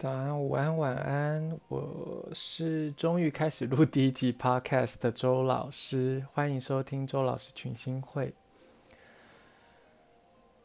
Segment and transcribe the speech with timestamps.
[0.00, 1.60] 早安，午安，晚安。
[1.66, 8.32] 我是终于开始录第一集 Podcast 的周老师，欢迎收听周老师群星会。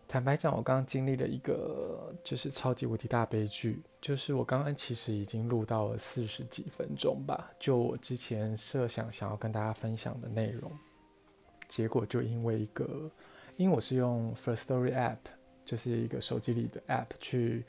[0.07, 10.71] 坦白讲，我刚刚经历了一个就是超级无敌大悲剧，就是我刚刚其实已经录到了四十几分钟吧，就我之前设想想要跟大家分享的内容，
[11.67, 13.09] 结果就因为一个，
[13.57, 15.17] 因为我是用 Firstory App，
[15.65, 17.65] 就是一个手机里的 App 去。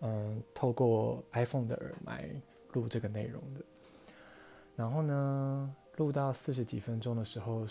[0.00, 2.28] 嗯，透过 iPhone 的耳麦
[2.72, 3.60] 录这个内容的。
[4.76, 7.66] 然后呢，录到四十几分钟的时候，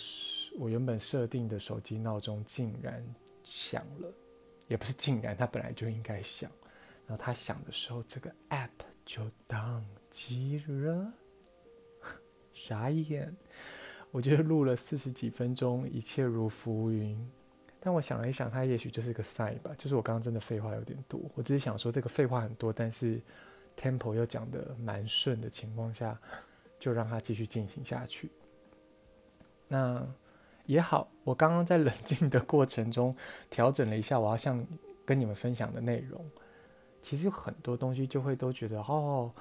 [0.57, 3.03] 我原本设定的手机闹钟竟然
[3.43, 4.13] 响了，
[4.67, 6.51] 也不是竟然，它本来就应该响。
[7.07, 8.69] 然后它响的时候，这个 App
[9.03, 11.11] 就宕机了，
[12.53, 13.35] 傻眼。
[14.11, 17.17] 我觉得录了四十几分钟，一切如浮云。
[17.81, 21.21] 但我想了一想，它也许就是个 sign 吧，就是我刚刚真的废话有点多。
[21.33, 23.21] 我只是想说，这个废话很多，但是
[23.77, 26.19] tempo 又讲得蛮顺的情况下，
[26.77, 28.29] 就让它继续进行下去。
[29.69, 30.05] 那
[30.65, 33.15] 也好，我刚刚在冷静的过程中
[33.49, 34.61] 调整了一下，我要向
[35.05, 36.29] 跟你们分享的内容。
[37.01, 39.31] 其实很多东西就会都觉得哦，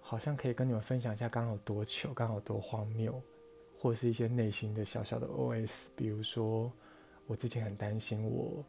[0.00, 3.22] 好像可以跟你们分享一下，刚好多糗，刚好多荒谬，
[3.78, 6.72] 或是一些内心的小小的 OS，比如说。
[7.26, 8.64] 我之前很担心我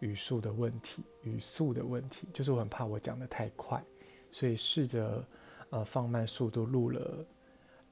[0.00, 3.82] 语速的问题，语速的问题，就是我很怕我讲得太快，
[4.30, 5.24] 所以试着
[5.70, 7.24] 呃放慢速度录了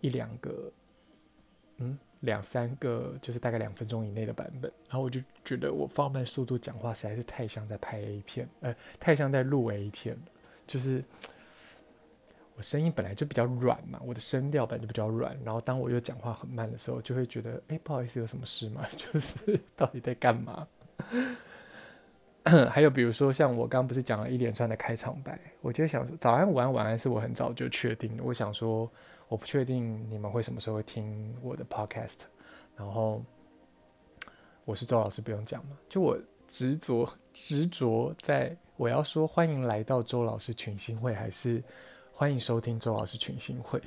[0.00, 0.72] 一两个，
[1.78, 4.72] 嗯，两三个，就是大概两分钟以内的版本。
[4.88, 10.22] 然后我就觉得我放慢速度讲话实在是太像在拍 A 片，呃，太像在录 A 片了，
[10.66, 11.04] 就是。
[12.62, 18.86] 声音本来就比较软嘛，我的声调本来就比较软，然后当我又讲话很慢的时候，就会觉得，哎，不好意思，有什么事吗？
[18.96, 20.66] 就是到底在干嘛？
[22.70, 28.22] 还有比如说，像我刚刚不是讲了一连串的开场白，我就想说，早安、午安、晚安是我很早就确定的。
[28.24, 28.90] 我想说，
[29.28, 32.18] 我不确定你们会什么时候会听我的 podcast，
[32.76, 33.22] 然后
[34.64, 41.62] 我是周老师，不用讲嘛，就我执着执着在我要说欢迎来到周老师群星会，还是？
[42.22, 43.82] 欢迎收听周老师群星会，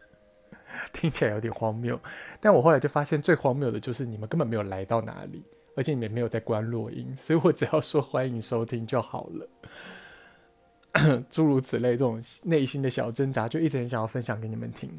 [0.94, 2.00] 听起来有点荒谬，
[2.40, 5.44] 但我后来就发现最荒谬的就是你们根本没有来到哪里，
[5.76, 11.20] 而且你们没有在关录音，所以我只要说欢迎收听就好了。
[11.28, 14.90] 诸如此类这种内心的小挣扎，就一直很想要分享给你们听。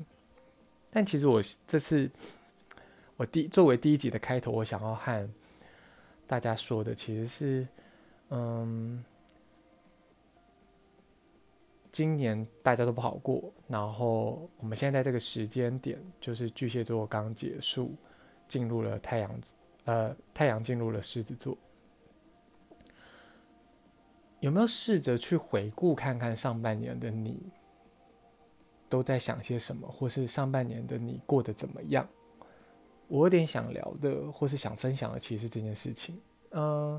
[0.91, 2.07] 但其实我这次
[3.17, 5.27] 我第作为第一集的开头，我想要和
[6.27, 7.67] 大家说的其实是，
[8.29, 9.03] 嗯。
[11.99, 17.93] 今年大家都不好过，然后我们现在在这个时间点，就是巨蟹座刚结束，
[18.47, 19.41] 进入了太阳，
[19.83, 21.57] 呃，太阳进入了狮子座。
[24.39, 27.37] 有没有试着去回顾看看上半年的你
[28.87, 32.07] 都在想些什么，或是上半年的你过得怎么样？
[33.09, 36.17] 我有点想聊的，或是想分享的，其实这件事情。
[36.51, 36.97] 嗯、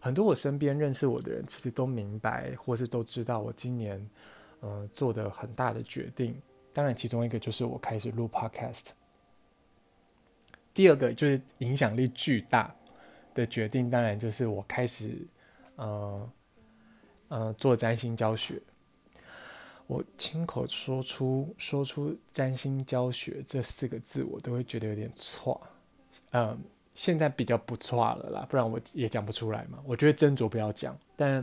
[0.00, 4.04] 很多我身边认识我的人，其实都明白，或是都知道我今年。
[4.60, 6.38] 呃，做的很大的决定，
[6.72, 8.88] 当然其中一个就是我开始录 Podcast。
[10.74, 12.74] 第二个就是影响力巨大
[13.32, 15.26] 的决定，当然就是我开始
[15.76, 16.30] 呃
[17.28, 18.60] 呃做占星教学。
[19.86, 25.58] 我亲口说出说出占星教学这四个字，我都会觉得有点错。
[26.32, 26.56] 嗯、
[26.94, 29.78] 现在比较不错了啦，不然我也讲不出来嘛。
[29.86, 31.42] 我觉得斟酌不要讲，但。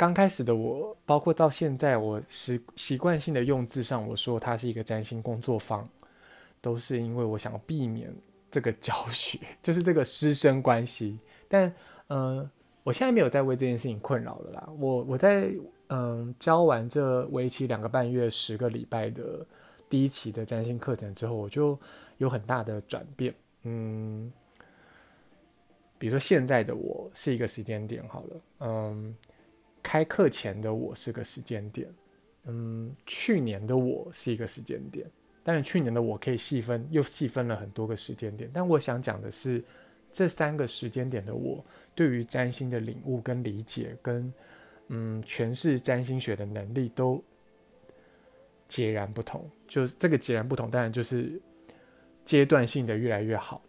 [0.00, 5.86] 刚开始的我，包括到现在，我习习惯性的用字上，我说它是一个占星工作坊，
[6.62, 8.10] 都是因为我想要避免
[8.50, 11.18] 这个教学， 就是这个师生关系。
[11.48, 11.70] 但，
[12.08, 12.50] 嗯、
[12.82, 14.68] 我现在没有在为这件事情困扰了啦。
[14.78, 15.52] 我我在
[15.88, 19.46] 嗯、教完这为期两个半月、十个礼拜的
[19.90, 21.78] 第一期的占星课程之后，我就
[22.16, 23.34] 有很大的转变。
[23.64, 24.32] 嗯，
[25.98, 29.14] 比如说现在的我是一个时间点，好了，嗯。
[29.82, 31.88] 开课前的我是个时间点，
[32.44, 35.10] 嗯，去年的我是一个时间点，
[35.42, 38.50] 但是去年的我可以细分，又细分了很多个时间点。
[38.52, 39.64] 但我想讲的是，
[40.12, 44.32] 这三个时间点的我对于占星的领悟跟理解，跟
[44.88, 47.22] 嗯诠释占星学的能力都
[48.68, 49.50] 截然不同。
[49.66, 51.40] 就是这个截然不同，当然就是
[52.24, 53.62] 阶段性的越来越好。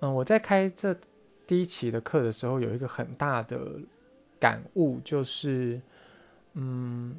[0.00, 0.96] 嗯，我在开这。
[1.46, 3.58] 第一期的课的时候，有一个很大的
[4.38, 5.80] 感悟，就是，
[6.54, 7.14] 嗯，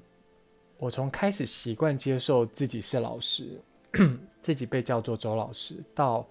[0.78, 3.60] 我从开始习惯接受自己是老师，
[4.42, 6.26] 自己被叫做周老师，到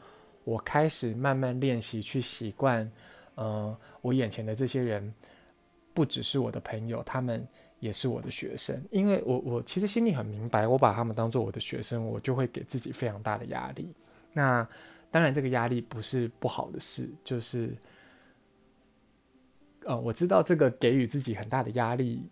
[0.44, 2.91] 我开始慢慢练习去习惯，
[3.37, 5.12] 嗯，我眼前的这些人
[5.93, 7.46] 不只是我的朋友，他们
[7.79, 8.82] 也是我的学生。
[8.91, 13.94] 因为我我其实心里很明白，我把他们当做我的学生，我就会给自己非常大的压力。
[14.32, 14.67] 那
[15.14, 17.72] 当然，这个压力不是不好的事，就是
[19.84, 22.28] 呃，我知道这个给予自己很大的压力，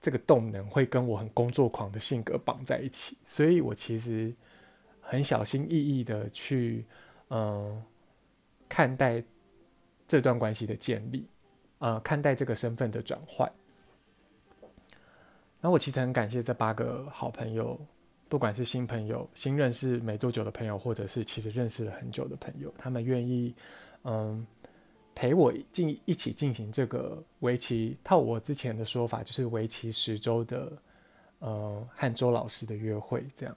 [0.00, 4.32] 这个动能会跟我很工作狂的性格绑在一起，所以我其实
[5.00, 6.86] 很小心翼翼的去
[7.30, 7.82] 嗯、
[8.68, 9.20] 看待
[10.06, 11.26] 这段关系的建立。
[11.80, 13.52] 呃，看待这个身份的转换，
[15.60, 17.76] 那我其实很感谢这八个好朋友，
[18.32, 23.54] 不管是新朋友、新认识没多久的朋友，或者是其实认识了很久的朋友，他们愿意
[24.04, 24.46] 嗯
[25.14, 30.72] 陪我进一起进行这个围棋，套我之前的说法，就是围棋十周的
[31.40, 33.54] 呃和周老师的约会这样。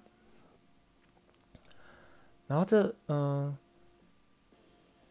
[2.45, 3.57] 然后这嗯。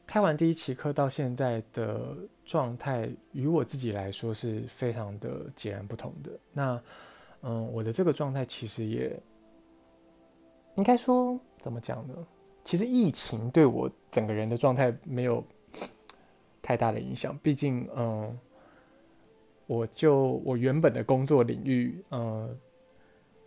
[0.07, 2.15] 开完第一期课到现在的
[2.45, 6.39] 状态，与我自己来说是非常的截然不同的。
[6.53, 6.83] 那，
[7.41, 9.19] 嗯，我的这个状态其实也
[10.77, 12.15] 应该说怎么讲呢？
[12.65, 15.45] 其实疫情对我整个人的状态没有
[16.63, 17.39] 太大的影响。
[17.43, 18.39] 毕竟，嗯，
[19.67, 22.59] 我就我原本的工作领域，嗯，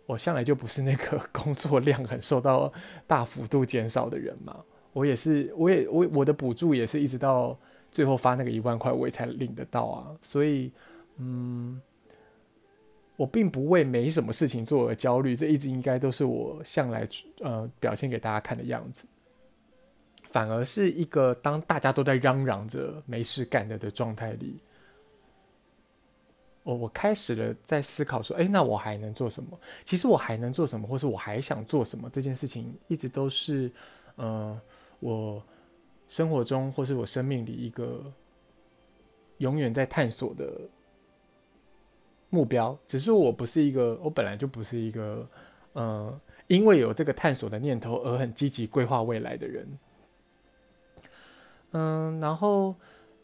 [0.06, 2.72] 我向来就不是那个 工作量很受到
[3.06, 4.64] 大幅度减少的人嘛。
[4.92, 7.58] 我也是，我也我我的补助也是一直到
[7.90, 10.16] 最后发那个一万块，我也才领得到啊。
[10.22, 10.72] 所以，
[11.16, 11.80] 嗯，
[13.18, 17.06] 我并不为没什么事情做而焦虑，这一直应该都是我向来
[17.40, 19.04] 呃表现给大家看的样子。
[20.30, 24.60] 反而是一个当大家都在嚷嚷着没事干的的状态里，
[26.62, 29.58] 我我开始了在思考说，哎，那我还能做什么？
[29.84, 32.08] 其实我还能做什么，或是我还想做什么？
[32.10, 33.66] 这件事情一直都是，
[34.16, 34.60] 嗯、呃。
[35.00, 35.40] 我
[36.08, 38.12] 生活中或是我生命里一个
[39.36, 40.60] 永远在探索的
[42.30, 45.28] 目标，只是我不是一个，我本来就不是一个，
[45.72, 49.78] 呃，因为有这个探索的念头而很积极规划未来的人。
[51.72, 52.74] 嗯，然后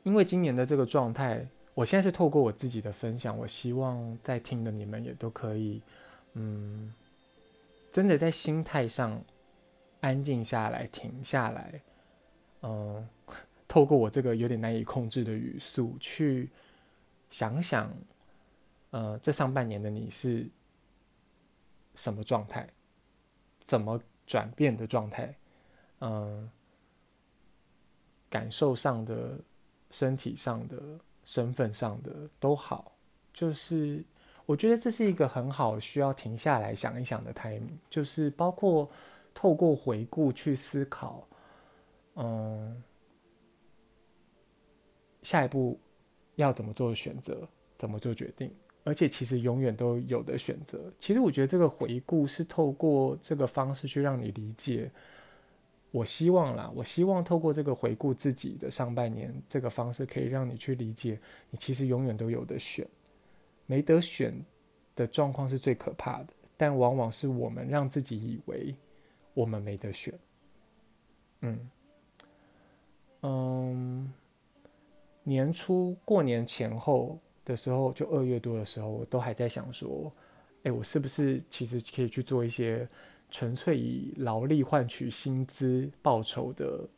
[0.02, 5.82] 因为今年的这个状态，我现在是透过我自己的分享，我希望在听的你们也都可以，
[6.34, 6.92] 嗯，
[7.90, 9.22] 真的在心态上。
[10.00, 11.80] 安静下来，停下来，
[12.60, 13.08] 嗯，
[13.66, 16.50] 透过我这个有点难以控制的语速去
[17.30, 17.90] 想想，
[18.94, 20.48] 呃，这上半年的你是
[21.96, 22.72] 什么状态？
[23.58, 25.36] 怎么转变的状态？
[25.98, 26.48] 嗯，
[28.30, 29.36] 感受上的、
[29.90, 30.80] 身体上的、
[31.24, 32.92] 身份上的都好，
[33.32, 34.04] 就是
[34.46, 38.88] 我觉得这是一个很好需要停下来想一想的 time，就是包括。
[39.36, 41.26] 透过回顾去思考，
[42.14, 42.80] 嗯，
[45.24, 45.76] 下一步
[46.36, 47.44] 要怎么做选择，
[47.76, 50.92] 怎么做决定，而且其实永远都有的选择。
[50.98, 54.88] 其实我觉得这个回顾是透过这个方式去让你理解。
[55.90, 61.18] 我希望啦，我希望透过这个回顾自己的上半年这个方式，可以让你去理解，
[61.50, 62.86] 你其实永远都有的选，
[63.66, 64.34] 没得选
[64.94, 68.74] 的状况是最可怕的，但往往是我们让自己以为。
[69.36, 70.14] 我们没得选，
[71.40, 71.70] 嗯
[73.22, 74.12] 嗯，
[75.24, 80.12] 年初过年前后的时候，就二月多的时候，我都还在想说，
[80.62, 82.88] 哎，我是不是其实可以去做一些
[83.30, 86.88] 纯粹以劳力换取薪资报酬的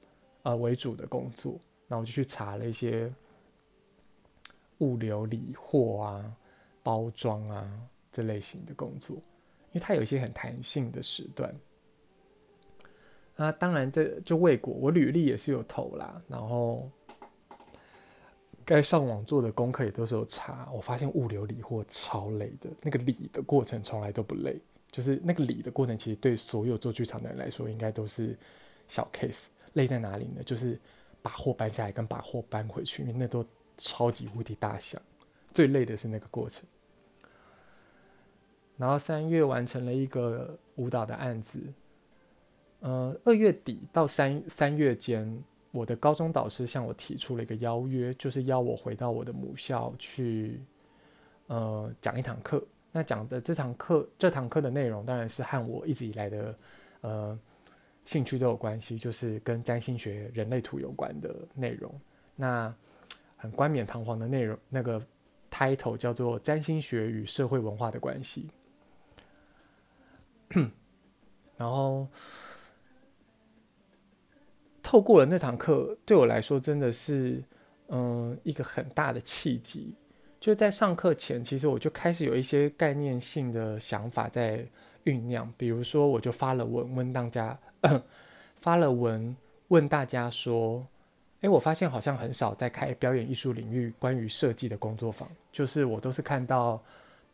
[0.43, 1.59] 呃为主的工作？
[1.89, 3.13] 然后我就去查了一些
[4.79, 6.37] 物流理货啊、
[6.83, 7.81] 包装啊
[8.13, 11.55] 这类型的工作，因为它有一些很弹性的时段。
[13.37, 16.91] 那当然，这就未果，我履历也是有投啦，然后
[18.67, 20.69] 该上网做的功课也都是有查。
[20.75, 28.37] 我发现物流理货超累的，那个理的过程从来都不累，就是那个理的过程，其实对所有做剧场的人来说，应该都是
[28.89, 29.45] 小 case。
[29.75, 30.43] 累在哪里呢？
[30.43, 30.79] 就是
[31.23, 33.45] 把货搬下来跟把货搬回去，因为那都
[33.77, 35.01] 超级无敌大项，
[35.55, 36.65] 最累的是那个过程。
[38.77, 41.61] 然后三月完成了一个舞蹈的案子。
[42.81, 45.43] 呃，二月底到三三月间，
[45.77, 50.59] 我的高中导师向我提出了一个邀约，就是邀我回到我的母校去，
[51.49, 52.65] 呃，讲一堂课。
[52.91, 56.59] 那讲的这堂课，这堂课的内容当然是和我一直以来的
[57.03, 57.39] 呃
[58.07, 61.93] 兴趣都有关系，就是跟占星学、人类图有关的内容。
[62.35, 62.75] 那
[63.37, 64.99] 很冠冕堂皇的内容，那个
[65.51, 68.49] title 叫做《占星学与社会文化的关系》。
[71.59, 72.09] 然后。
[74.87, 77.43] 透过了那堂课，对我来说真的是，
[77.89, 79.93] 嗯，一个很大的契机，
[80.39, 84.65] 就在上课前，其实我就开始有一些概念性的想法在
[85.05, 85.53] 酝酿。
[85.57, 87.59] 比如说，我就发了文问大家，
[88.63, 90.87] 发了文问大家说
[91.43, 96.81] ：“诶，我发现好像很少在开表演艺术领域关于设计的工作坊，就是我都是看到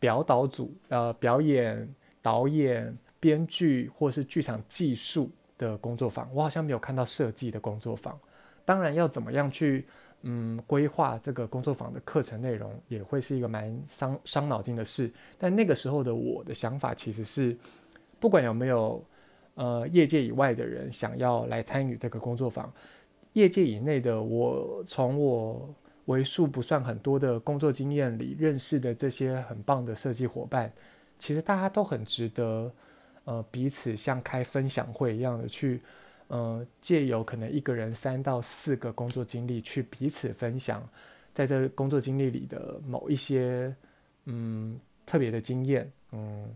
[0.01, 1.87] 表导组、呃，表演
[2.23, 5.31] 导演、编剧或是剧场技术
[5.63, 8.19] 的工作坊，我好像没有看到设计的工作坊。
[8.65, 9.87] 当然，要怎么样去？”
[10.25, 15.11] 嗯，规划这个工作坊的课程内容也会是一个蛮伤伤脑筋的事。
[15.37, 17.57] 但那个时候的我的想法其实是，
[18.21, 19.05] 不管有没有
[19.57, 22.73] 呃业界以外的人想要来参与这个工作坊，
[23.33, 25.69] 业界以内的我，从我
[26.05, 30.73] 为数不算很多的工作经验里认识的这些很棒的设计伙伴，
[31.19, 32.73] 其实大家都很值得
[33.25, 35.81] 呃彼此像开分享会一样的去。
[36.29, 40.83] 呃，借由可能一个人三到四个工作经历去彼此分享，
[41.35, 43.75] 在这工作经历里的某一些
[44.25, 46.49] 嗯特别的经验，嗯，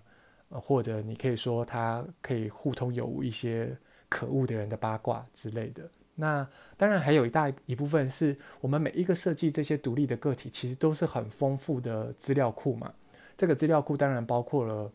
[0.49, 3.77] 或者你可以说他可以互通有无一些
[4.09, 5.83] 可恶的人的八卦之类的。
[6.15, 12.91] 那当然还有一大一部分是我们每一个设计这些独立的个体，其实都是很丰富的资料库嘛。
[13.37, 14.91] 这个资料库当然包括了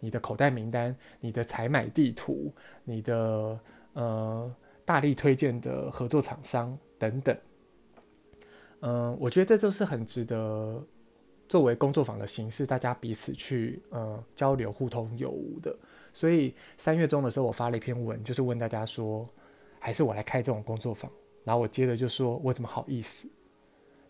[0.00, 2.52] 你的口袋名单、你的采买地图、
[2.84, 3.58] 你的。
[3.94, 7.36] 呃，大力推荐的合作厂商等等，
[8.80, 10.80] 嗯、我觉得这就是很值得
[11.48, 15.76] 作为工作坊的形式，大家彼此去呃交流、互通有无的。
[16.12, 19.28] 所以三月中的时候，我发了一篇文，就是问大家说，
[19.80, 21.10] 还是我来开这种工作坊？
[21.42, 23.26] 然后我接着就说，我怎么好意思？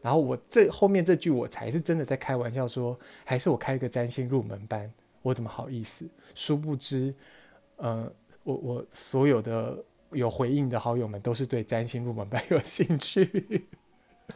[0.02, 4.92] 然后我这后面这句我才是真的在开玩笑说，还是我开一个占星入门班？
[5.22, 6.08] 我怎么好意思？
[6.34, 7.14] 殊不知，
[7.76, 8.12] 呃。
[8.44, 13.68] 我我所有的有回应的好友们都是对占星入门班有兴趣，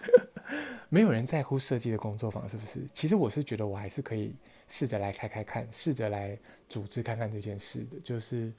[0.90, 2.84] 没有人在乎设计的工作坊是不是？
[2.92, 4.34] 其实我是觉得我还是可以
[4.68, 7.98] 试着来开开看，试着来组织看看这件事的。
[8.00, 8.52] 就是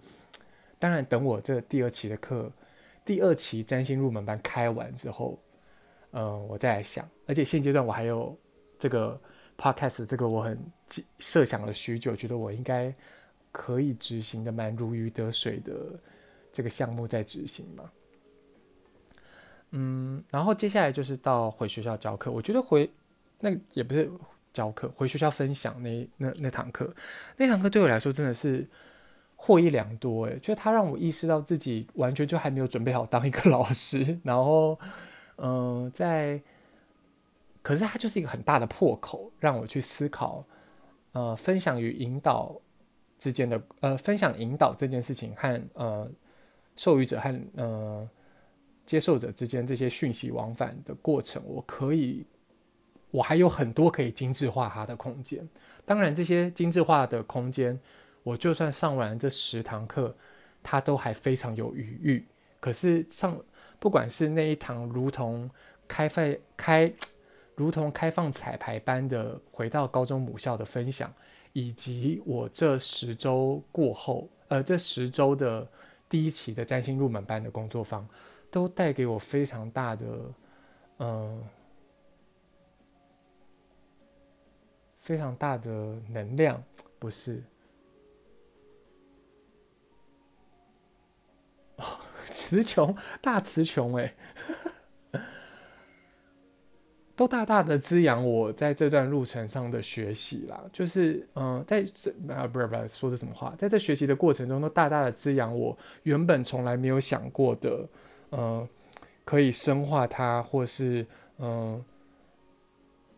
[0.80, 2.52] 当然等我这第二期的课，
[3.06, 5.38] 第二期占星入门班开完之后，
[6.14, 7.08] 嗯、我再来想。
[7.28, 8.36] 而且现阶段我还有
[8.80, 9.22] 这个
[9.58, 10.60] podcast，这个我很
[11.20, 12.94] 设想了许久，觉得我应该。
[13.56, 15.74] 可以执行的蛮如鱼得水的
[16.52, 17.92] 这个项目在执行嘛？
[19.70, 22.32] 嗯，然后接下来就是到回学校教课。
[22.32, 22.92] 我觉得回
[23.40, 24.10] 那也不是
[24.52, 26.92] 教课，回学校分享那那那堂课，
[27.38, 28.68] 那堂课对我来说真的是
[29.36, 34.80] 获益良多诶，就是他让我意识到自己完全就还没有准备好当一个老师， 然后
[35.36, 36.42] 嗯、在
[37.64, 40.46] 可是它就是一个很大的破口，让我去思考
[41.14, 42.56] 呃分享与引导。
[43.20, 46.12] 之间的呃分享引导这件事情和呃
[46.76, 48.10] 授予者和呃
[48.86, 52.26] 接受者之间这些讯息往返的过程，我可以
[53.12, 55.48] 我还有很多可以精致化它的空间。
[55.86, 57.80] 当然，这些精致化的空间，
[58.24, 60.14] 我就算上完这十堂课，
[60.62, 62.26] 它都还非常有余裕。
[62.60, 63.40] 可是上
[63.80, 65.50] 不管是那一堂如同
[65.88, 66.92] 开费开
[67.56, 71.14] 如同开放彩排般的回到高中母校的分享。
[71.56, 75.68] 以及我这十周过后，呃，这十周的
[76.10, 78.10] 第一期的占星入门班的工作坊，
[78.50, 80.34] 都带给我非常大的，
[80.98, 81.48] 嗯、
[85.00, 85.70] 非常大的
[86.10, 86.64] 能量，
[86.98, 87.44] 不是？
[92.26, 94.16] 词穷，大词穷，哎。
[97.16, 107.88] 都大大的滋养我在这段路程上的学习啦，就是嗯、在这啊不是不是说的什么话，在这学习的过程中，都大大的滋养我原本从来没有想过的，
[108.32, 108.68] 嗯、
[109.24, 111.06] 可以深化它，或是
[111.38, 111.84] 嗯、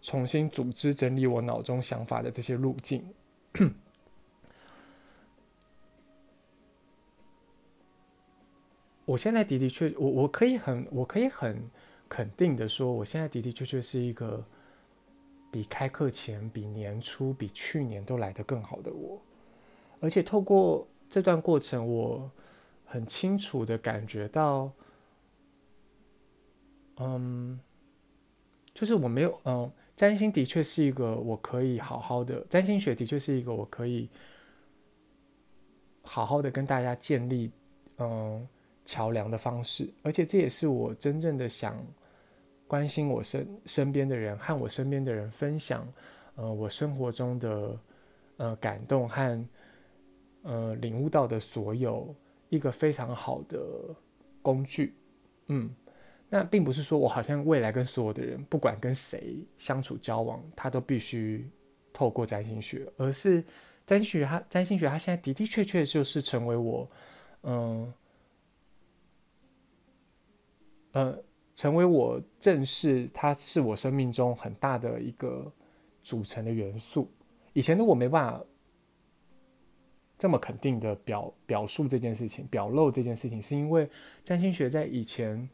[0.02, 3.02] 重新组织整理我脑中想法的这些路径。
[9.06, 11.58] 我现在的的确，我我可以很，我可以很。
[12.08, 14.46] 肯定的说，我现在的的确确是一个
[15.52, 19.22] 比开课前、比年初、比去年都来得更好的我。
[20.00, 22.30] 而且透过这段过程，我
[22.86, 24.72] 很清楚的感觉到，
[26.98, 27.60] 嗯，
[28.74, 34.10] 就是我没有，嗯，占星的确是一个我可以好好的，占星学的确是一个我可以
[36.04, 37.52] 好好的跟大家建立，
[37.98, 38.48] 嗯。
[38.86, 41.84] 桥梁的方式，而且这也是我真正的想
[42.68, 45.88] 关心我身身边的人，和我身边的人分享，
[46.36, 47.80] 呃，我生活中的
[48.38, 49.46] 呃感动和
[50.44, 52.16] 呃领悟到的所有
[52.50, 53.60] 一个非常好的
[54.42, 54.96] 工具，
[55.48, 55.70] 嗯，
[56.30, 61.50] 那并不是说我好像未来跟所有的人，不管跟谁相处交往，他都必须
[61.92, 63.44] 透过占星学，而是
[63.86, 66.90] 占星学它占星学它现在的的确确就是成为我，
[67.44, 67.94] 嗯，
[70.96, 71.24] 嗯
[71.54, 75.50] 成为我正视它是我生命中很大的一个
[76.04, 77.10] 组成的元素。
[77.54, 78.44] 以前的我没办法
[80.18, 83.90] 这么肯定的表表述这件事情，表露这件事情，是因为
[84.24, 85.48] 占星学在以前。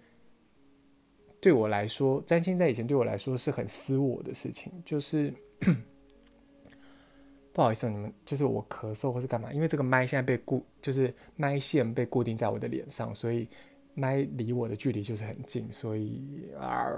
[1.44, 5.34] 对我来说，占星在以前对我来说是很私我的事情，就是
[7.52, 13.48] 不好意思，你们就是我咳嗽或是干嘛，因为这个麦现在被固，就是麦线被固定在我的脸上，所以
[13.94, 16.90] 麦离我的距离就是很近，所以啊，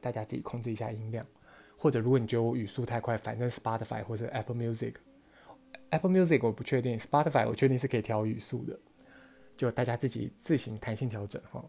[0.00, 1.24] 大家自己控制一下音量，
[1.76, 8.78] 或者如果你觉得我语速太快，反正 Spotify 或者 Apple Music，Apple Music 我不确定，Spotify 我确定是可以调语速的，
[9.56, 11.64] 就大家自己自行弹性调整哈。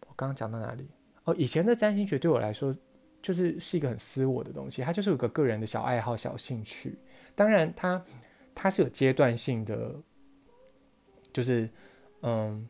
[0.00, 0.88] 我刚刚讲到哪里？
[1.24, 2.74] 哦，以前的占星学对我来说，
[3.20, 6.98] 就是是一个很私我的东西，它就是有个个人的小爱好、小兴趣。
[7.34, 8.04] 当然，它
[8.54, 9.94] 它是有阶段性的，
[11.32, 11.68] 就是
[12.26, 12.68] 嗯，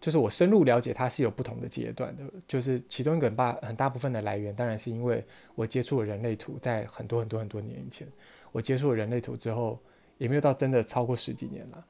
[0.00, 2.24] 就是我深入了解它是有不同的阶段的。
[2.46, 8.06] 就是其中一个很大很大部分的来源，当然是因为我接触了人类图，在很多很多很多年以前，
[8.52, 9.80] 我接触了人类图之后，
[10.18, 11.86] 也没有到真的超过十几年了。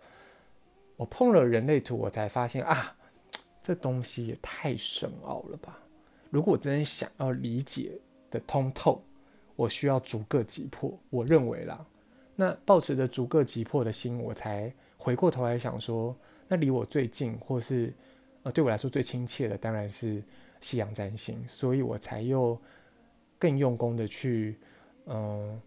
[0.97, 2.95] 我碰了人类图，我才发现啊。
[3.63, 5.77] 这东西也太深奥了吧！
[6.31, 7.99] 如果我真的想要理解
[8.31, 9.03] 的通透，
[9.57, 10.97] 我需要逐个击破。
[11.11, 11.85] 我认为啦，
[12.37, 14.73] 那抱持着逐个击破的心，我才
[15.07, 16.13] 回过头来想说，
[16.49, 17.95] 那离我最近或是
[18.43, 20.21] 呃对我来说最亲切的，当然是
[20.61, 22.61] 西洋占星，所以我才又
[23.39, 24.59] 更用功的去
[25.05, 25.63] 嗯、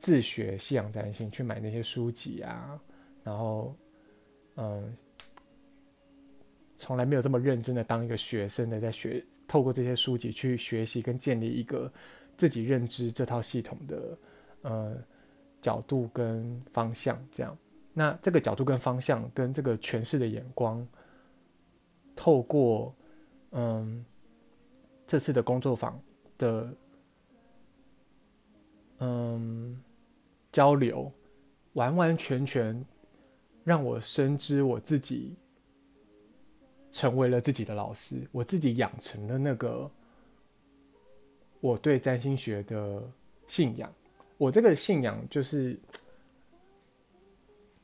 [0.00, 2.80] 自学西洋占星，去买那些书籍啊，
[3.22, 3.76] 然后
[4.56, 4.92] 嗯。
[6.82, 11.92] 从来没有这么认真的当一个学生的，在学透过这些书籍去学习跟建立一个
[12.38, 14.18] 自己认知这套系统的
[14.62, 14.96] 呃
[15.60, 17.56] 角度跟方向，这样。
[17.92, 20.86] 那这个角度跟方向跟这个诠释的眼光，
[22.14, 22.94] 透过
[23.50, 24.04] 嗯
[25.06, 26.00] 这次的工作坊
[26.38, 26.74] 的
[28.98, 29.80] 嗯
[30.52, 31.12] 交流，
[31.72, 32.84] 完完全全
[33.64, 35.36] 让我深知我自己。
[36.92, 39.88] 成为了自己的老师，我自己养成了那个
[41.60, 43.00] 我对占星学的
[43.46, 43.88] 信仰。
[44.40, 45.78] 我这个信仰就是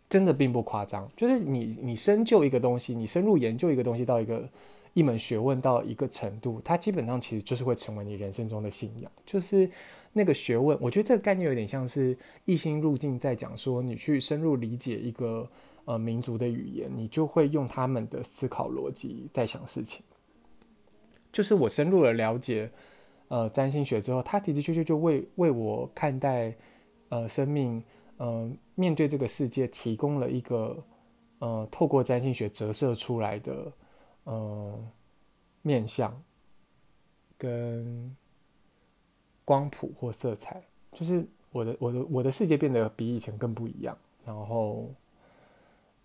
[0.09, 4.49] 真的并不夸张，就是你你深究一个东西，你深入研究一个东西到一个
[4.95, 9.13] 一门学问到一个程度，它基本上其实就是会成为你人生中的信仰。
[9.27, 9.71] 就是
[10.15, 12.17] 那个学问，我觉得这个概念有点像是
[12.47, 15.47] 一心入境在讲说，你去深入理解一个。
[15.89, 20.03] 呃，民族的语言，你就会用他们的思考逻辑在想事情。
[21.31, 22.69] 就是我深入了了解，
[23.29, 26.55] 呃，占星学之后，他的的确确就为为我看待，
[27.09, 27.83] 呃，生命，
[28.19, 30.85] 嗯、呃，面对这个世界提供了一个，
[31.39, 33.73] 呃，透过占星学折射出来的，
[34.25, 34.79] 呃，
[35.63, 36.23] 面相
[37.37, 38.17] 跟
[39.45, 40.63] 光谱或色彩，
[40.93, 44.91] 就是我的我的我的世界变得比以前更不一样，然后。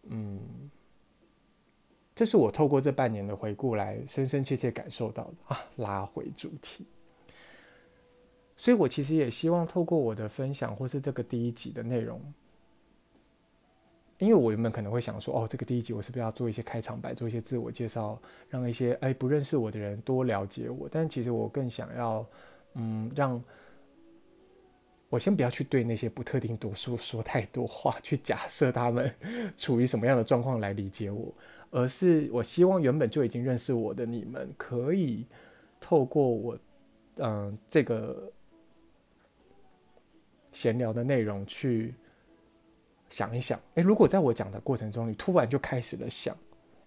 [0.06, 0.42] 嗯，
[2.16, 5.62] 这是我透过这半年的回顾来深深切切感受到的啊。
[5.76, 6.88] 拉回主题，
[8.62, 12.22] 所以我其实也希望透过我的分享，或是这个第一集的内容，
[14.20, 20.88] 因为我原本可能会想说，哦，这个第一集我是不是要做一些开场白，做一些自我介绍，让一些哎不认识我的人多了解我。
[20.92, 22.24] 但其实我更想要，
[22.76, 23.44] 嗯，让。
[25.10, 29.12] 我先不要去对那些不特定多数说太多话，去假设他们
[29.58, 31.34] 处于什么样的状况来理解我，
[31.72, 35.26] 而是我希望原本就已经认识我的你们，可以
[35.82, 36.58] 透过我，
[37.16, 38.32] 嗯、这个
[40.52, 41.94] 闲聊的内容去
[43.10, 46.38] 想一想，诶，如果在我讲的过程中，你突然就开始了想，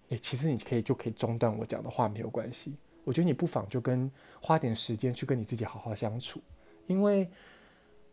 [0.09, 4.09] 诶，其实你可以就可以中断我讲的话没有关系，我觉得你不妨就跟
[4.41, 6.41] 花点时间去跟你自己好好相处，
[6.87, 7.29] 因为。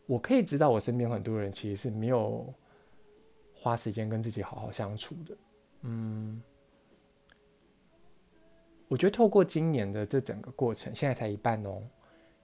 [0.04, 2.52] 我可以知道，我身边很多人其实是没有
[3.54, 5.36] 花时间跟自己好好相处的。
[5.82, 6.42] 嗯，
[8.88, 11.80] 我觉得透过今年的这整个过程，现在才一半哦。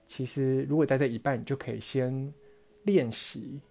[0.07, 2.33] 其实，如果在这一半，你就可以先
[2.91, 3.61] 练习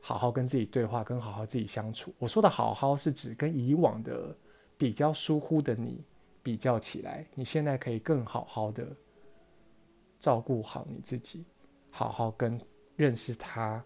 [0.00, 2.14] 好好跟自己对话，跟好好自己相处。
[2.18, 4.36] 我说的好好是指跟以往的
[4.76, 6.04] 比较疏忽的你
[6.42, 8.86] 比较起来，你现在可以更好好的
[10.20, 11.44] 照顾好你自己，
[11.90, 12.60] 好好跟。
[12.96, 13.84] 认识他，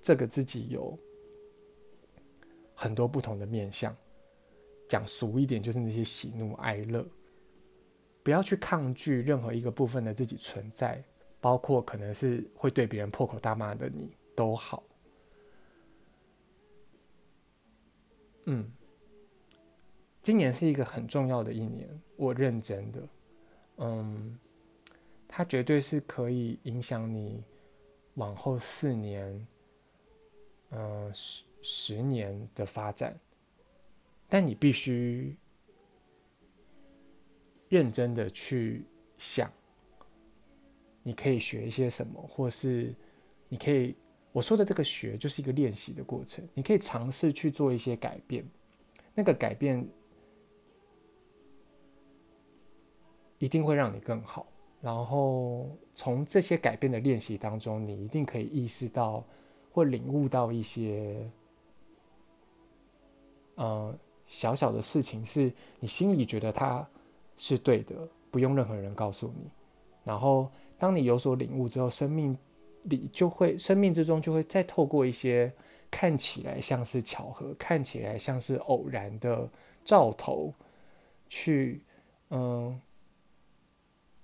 [0.00, 0.98] 这个自己有
[2.74, 3.94] 很多不同的面相，
[4.88, 7.06] 讲俗一点，就是那些喜怒哀乐。
[8.22, 11.04] 不要去抗拒任何一个部分的自己存在，
[11.40, 14.82] 包括可能是会对别人破口大骂的你都好。
[18.44, 18.70] 嗯，
[20.22, 23.08] 今年是一个很重要的一年，我认真的，
[23.78, 24.38] 嗯，
[25.26, 27.42] 它绝对是可以影响你
[28.14, 29.46] 往后四年，
[30.70, 33.18] 嗯，十十年的发展，
[34.28, 35.36] 但你必须。
[37.70, 38.82] 认真的去
[39.18, 39.52] 想，
[41.02, 42.94] 你可以学一些什么，或是
[43.48, 43.94] 你可以
[44.32, 46.46] 我说的这个学，就是一个练习的过程。
[46.54, 48.44] 你可以尝试去做一些改变，
[49.14, 49.86] 那个改变
[53.38, 54.46] 一定会让你更好。
[54.80, 59.24] 然后从这些改变的练习当中，你一定可以意识到
[59.70, 61.28] 或领悟到一些，
[63.56, 66.88] 呃，小小的事情，是你心里觉得它。
[67.40, 67.94] 是对的，
[68.32, 69.48] 不用任何人告诉你。
[70.02, 72.36] 然后，当你有所领悟之后，生命
[72.84, 75.52] 里就会，生命之中就会再透过一些
[75.90, 79.48] 看起来像是巧合、看起来像是偶然的
[79.84, 80.54] 兆头，
[81.28, 81.82] 去，
[82.30, 82.80] 嗯，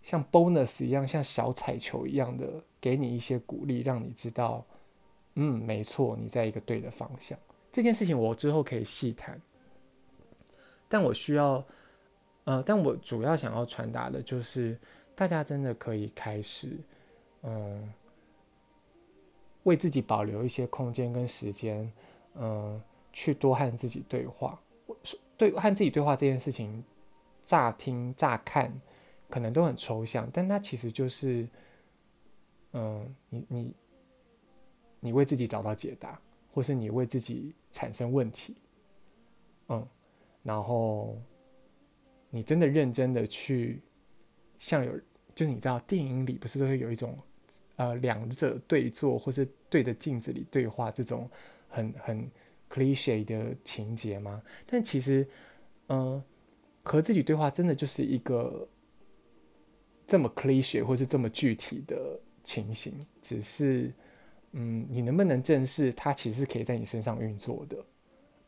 [0.03, 4.64] 像 bonus 一样，像小彩球一样的，给你一些鼓励，让你知道，
[5.35, 7.37] 嗯，没错，你在一个对的方向。
[7.73, 9.40] 这件事情我之后可以细谈，
[10.88, 11.64] 但我需要。
[12.47, 14.79] 呃，但我主要想要传达的就是，
[15.14, 16.77] 大家真的可以开始，
[17.42, 17.92] 嗯，
[19.62, 21.90] 为自己保留一些空间跟时间，
[22.35, 22.81] 嗯，
[23.12, 24.61] 去多和自己对话。
[25.37, 26.85] 对，和自己对话这件事情，
[27.42, 28.72] 乍听乍看
[29.29, 31.48] 可能都很抽象，但它其实就是，
[32.72, 33.74] 嗯，你你
[35.00, 36.20] 你为自己找到解答，
[36.53, 38.57] 或是你为自己产生问题，
[39.68, 39.87] 嗯，
[40.42, 41.16] 然后。
[42.31, 43.81] 你真的认真的去，
[44.64, 44.98] 像有，
[45.35, 47.18] 就是你知道电影里不是都会有一种，
[47.77, 51.29] 呃，两者对坐，或是对着镜子里对话这种
[51.68, 52.31] 很很
[52.70, 54.42] cliche 的情节吗？
[54.64, 55.29] 但其实，
[55.88, 56.24] 嗯、
[56.83, 58.66] 和自己对话真的就是一个
[60.07, 63.92] 这么 cliche 或是这么具体的情形，只是，
[64.53, 67.85] 嗯，你能不能正视它，其实是可以在你身上运作的。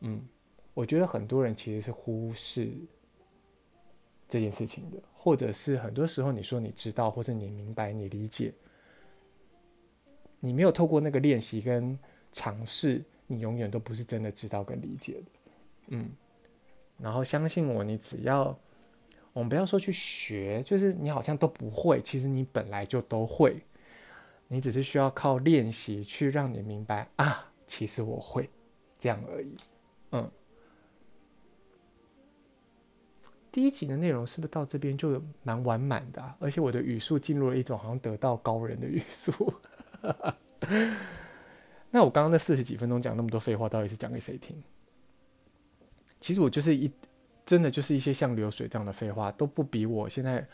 [0.00, 0.26] 嗯，
[0.72, 2.72] 我觉得很多人其实是忽视。
[4.28, 8.54] 这件事情的，或者是很多时候你说你知道，或者你明白、你理解，
[10.38, 11.98] 你没有透过那个练习跟
[12.30, 15.26] 尝试，你永远都不是真的知道跟理解的。
[15.88, 16.08] 嗯，
[16.96, 18.56] 然后相信我，你只要
[19.32, 23.60] 我们不要说去学，就是你好像都不会，其实你本来就都会，
[24.46, 28.48] 你只是需要靠练习去让你明白啊，其实我会
[28.96, 29.56] 这样而已。
[30.12, 30.30] 嗯。
[33.56, 36.22] 第一集的内容是不是到这边就蛮完满的？
[36.38, 39.32] 而且我的语速进入了一种好像得道高人的语速。
[41.90, 44.62] 那我刚刚那四十几分钟讲那么多废话，到底是讲给谁听？
[46.20, 46.92] 其实我就是一，
[47.46, 50.46] 真的就是一些像流水这样的废话，都不比我现在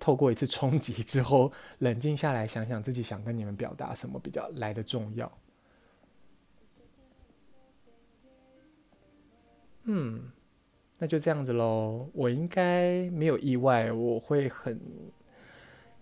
[0.00, 5.30] 透过一次冲击之后，冷静下来想想自己想跟你们表达什么比较来的重要。
[9.82, 10.30] 嗯。
[10.98, 14.80] 那就这样子喽，我应该没有意外，我会很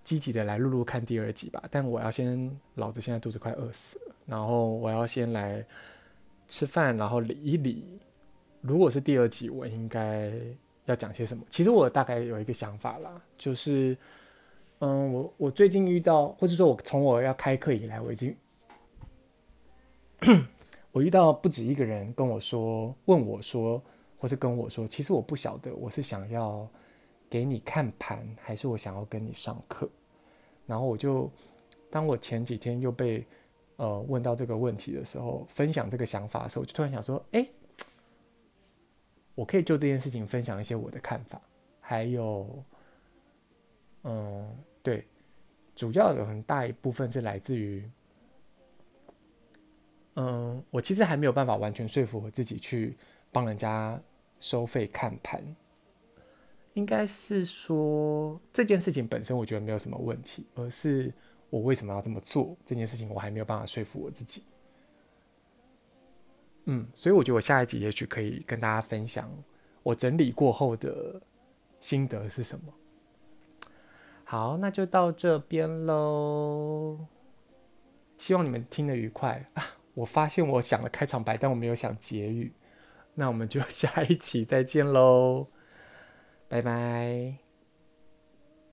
[0.04, 1.60] 积极的来录录看第二集吧。
[1.68, 5.66] 但我要先，老子现在肚子快饿死了，然后我要先来
[6.46, 7.98] 吃饭，然后理一理。
[8.60, 10.32] 如果是第二集，我应该
[10.84, 11.44] 要讲些什么？
[11.50, 13.98] 其实我大概有一个想法啦，就是，
[14.78, 18.36] 嗯，我我最近遇到，或者说我从我要开课以来，我已经，
[20.92, 23.82] 我遇到不止一个人跟我说，问我说。
[24.24, 26.66] 或是跟我说，其实我不晓得，我是想要
[27.28, 29.86] 给你看盘，还是我想要跟你上课。
[30.64, 31.30] 然后我就，
[31.90, 33.22] 当我前几天又被
[33.76, 37.46] 呃问到这个问题的时候，分享这个想法的时候，我就突然想说，哎，
[39.34, 41.38] 我可以就这件事情分享一些我的看法，
[41.78, 42.48] 还有，
[44.04, 45.06] 嗯，对，
[45.76, 47.86] 主要有很大一部分是来自于，
[50.14, 52.96] 嗯，我其实还没有办法完全说服我自己去
[53.30, 54.00] 帮人家。
[54.38, 55.42] 收费看盘，
[56.74, 61.12] 应该是说这件事情本身我觉得没有什么问题，而是
[61.50, 64.42] 我为什么要这么做这件事情，我还没有办法说服我自己。
[66.64, 69.30] 嗯，所以我觉得我下一集也许可以跟大家分享
[69.82, 71.20] 我整理过后的
[71.80, 72.72] 心得是什么。
[74.24, 76.98] 好，那就到这边喽。
[78.16, 79.62] 希望你们听得愉快啊！
[79.92, 82.52] 我发现我想了开场白，但我没有想结语。
[83.14, 85.46] 那我们就下一期再见喽，
[86.48, 87.43] 拜拜。